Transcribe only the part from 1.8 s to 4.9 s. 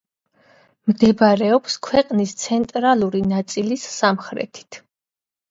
ქვეყნის ცენტრალური ნაწილის სამხრეთით.